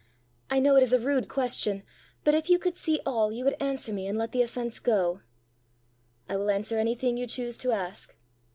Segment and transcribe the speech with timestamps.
[0.49, 1.83] I know it is a rude question,
[2.23, 5.21] but if you could see all, you would answer me and let the offence go."
[6.27, 8.15] "I will answer you anything you choose to ask."